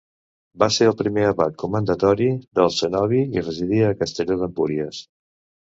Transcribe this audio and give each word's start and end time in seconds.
Va 0.61 0.69
ser 0.77 0.87
el 0.91 0.95
primer 1.01 1.25
abat 1.31 1.59
comendatari 1.65 2.31
del 2.61 2.73
cenobi 2.79 3.21
i 3.37 3.47
residia 3.47 3.93
a 3.93 4.01
Castelló 4.03 4.43
d'Empúries. 4.43 5.07